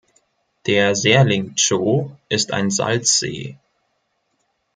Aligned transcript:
Der 0.65 0.95
Serling 0.95 1.53
Tsho 1.55 2.09
ist 2.27 2.53
ein 2.53 2.71
Salzsee. 2.71 3.55